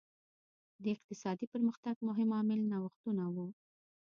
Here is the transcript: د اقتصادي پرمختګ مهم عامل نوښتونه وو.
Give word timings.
د 0.83 0.83
اقتصادي 0.95 1.45
پرمختګ 1.53 1.95
مهم 2.07 2.29
عامل 2.37 2.59
نوښتونه 2.71 3.23
وو. 3.35 3.47